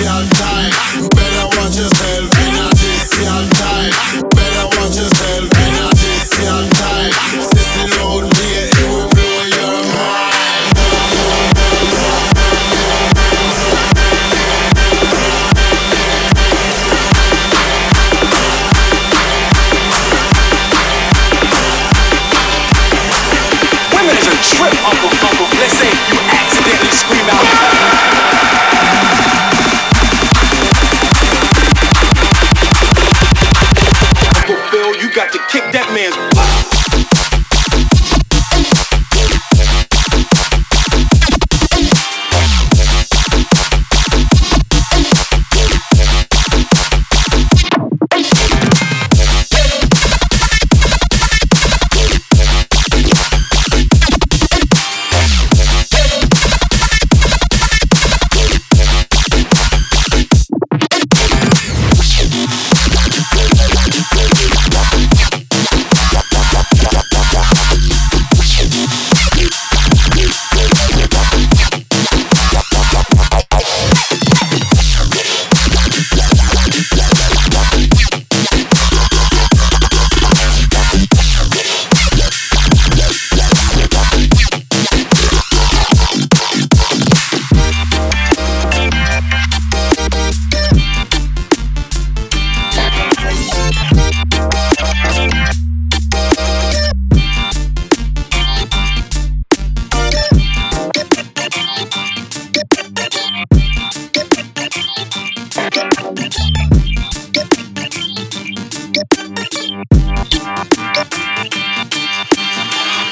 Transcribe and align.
special 0.00 0.28
time. 0.30 0.70
Better 1.10 1.46
watch 1.56 1.76
yourself. 1.76 2.29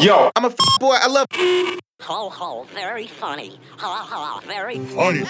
Yo, 0.01 0.31
I'm 0.37 0.45
a 0.45 0.49
f- 0.49 0.57
boy. 0.79 0.95
I 1.01 1.09
love. 1.09 1.27
Ho 2.03 2.29
ho, 2.31 2.67
very 2.73 3.09
funny. 3.09 3.59
Ha 3.79 4.07
ha, 4.09 4.41
very 4.47 4.79
funny. 4.79 5.25